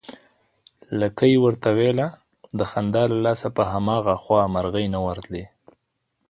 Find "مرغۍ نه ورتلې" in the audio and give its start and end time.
4.53-5.45